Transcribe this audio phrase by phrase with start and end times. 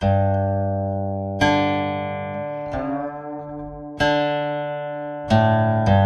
[0.00, 0.10] thank
[5.88, 6.05] you.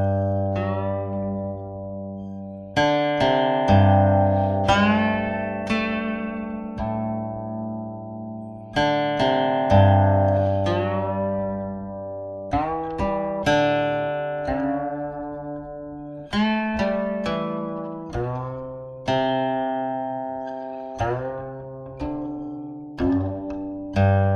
[23.95, 24.31] Música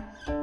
[0.00, 0.39] 了。